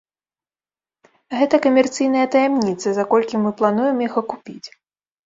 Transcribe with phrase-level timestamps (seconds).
[1.39, 4.67] Гэта камерцыйная таямніца, за колькі мы плануем іх акупіць.